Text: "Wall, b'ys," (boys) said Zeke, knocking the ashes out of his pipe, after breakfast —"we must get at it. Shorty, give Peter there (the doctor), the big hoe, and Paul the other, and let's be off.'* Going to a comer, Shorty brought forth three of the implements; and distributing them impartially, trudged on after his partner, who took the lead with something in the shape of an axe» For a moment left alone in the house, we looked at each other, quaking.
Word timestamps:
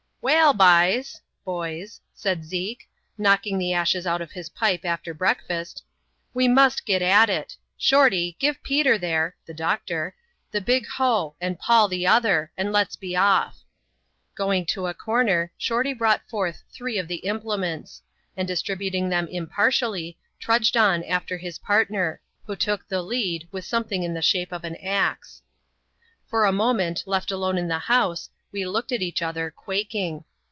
"Wall, 0.31 0.53
b'ys," 0.53 1.19
(boys) 1.43 1.99
said 2.13 2.45
Zeke, 2.45 2.87
knocking 3.17 3.57
the 3.57 3.73
ashes 3.73 4.05
out 4.05 4.21
of 4.21 4.33
his 4.33 4.49
pipe, 4.49 4.85
after 4.85 5.15
breakfast 5.15 5.83
—"we 6.35 6.47
must 6.47 6.85
get 6.85 7.01
at 7.01 7.27
it. 7.27 7.57
Shorty, 7.75 8.35
give 8.37 8.61
Peter 8.61 8.99
there 8.99 9.35
(the 9.47 9.53
doctor), 9.55 10.15
the 10.51 10.61
big 10.61 10.85
hoe, 10.87 11.35
and 11.41 11.57
Paul 11.57 11.87
the 11.87 12.05
other, 12.05 12.51
and 12.55 12.71
let's 12.71 12.95
be 12.95 13.15
off.'* 13.15 13.63
Going 14.35 14.63
to 14.67 14.85
a 14.85 14.93
comer, 14.93 15.51
Shorty 15.57 15.93
brought 15.95 16.21
forth 16.29 16.61
three 16.71 16.99
of 16.99 17.07
the 17.07 17.25
implements; 17.25 18.03
and 18.37 18.47
distributing 18.47 19.09
them 19.09 19.27
impartially, 19.27 20.19
trudged 20.39 20.77
on 20.77 21.03
after 21.03 21.39
his 21.39 21.57
partner, 21.57 22.21
who 22.45 22.55
took 22.55 22.87
the 22.87 23.01
lead 23.01 23.47
with 23.51 23.65
something 23.65 24.03
in 24.03 24.13
the 24.13 24.21
shape 24.21 24.51
of 24.51 24.63
an 24.65 24.75
axe» 24.75 25.41
For 26.29 26.45
a 26.45 26.51
moment 26.51 27.05
left 27.07 27.31
alone 27.31 27.57
in 27.57 27.69
the 27.69 27.79
house, 27.79 28.29
we 28.53 28.65
looked 28.67 28.91
at 28.91 29.01
each 29.01 29.21
other, 29.21 29.49
quaking. 29.49 30.25